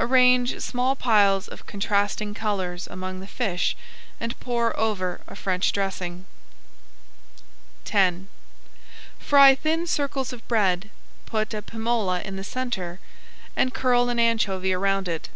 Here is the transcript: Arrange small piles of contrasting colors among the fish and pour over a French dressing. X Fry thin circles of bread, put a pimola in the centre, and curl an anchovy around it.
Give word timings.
Arrange 0.00 0.60
small 0.60 0.96
piles 0.96 1.46
of 1.46 1.64
contrasting 1.64 2.34
colors 2.34 2.88
among 2.88 3.20
the 3.20 3.26
fish 3.28 3.76
and 4.18 4.40
pour 4.40 4.76
over 4.76 5.20
a 5.28 5.36
French 5.36 5.70
dressing. 5.70 6.26
X 7.88 8.16
Fry 9.20 9.54
thin 9.54 9.86
circles 9.86 10.32
of 10.32 10.42
bread, 10.48 10.90
put 11.24 11.54
a 11.54 11.62
pimola 11.62 12.20
in 12.22 12.34
the 12.34 12.42
centre, 12.42 12.98
and 13.54 13.74
curl 13.74 14.08
an 14.08 14.18
anchovy 14.18 14.72
around 14.74 15.06
it. 15.06 15.28